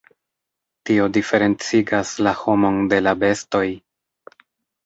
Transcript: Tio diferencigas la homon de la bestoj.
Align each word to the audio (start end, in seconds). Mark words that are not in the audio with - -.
Tio 0.89 1.03
diferencigas 1.17 2.13
la 2.29 2.33
homon 2.39 2.81
de 2.95 3.01
la 3.09 3.15
bestoj. 3.27 3.65